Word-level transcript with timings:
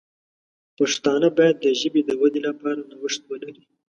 پښتانه 0.77 1.27
باید 1.37 1.55
د 1.61 1.65
ژبې 1.79 2.01
د 2.05 2.11
ودې 2.21 2.41
لپاره 2.47 2.87
نوښت 2.89 3.21
ولري. 3.27 3.63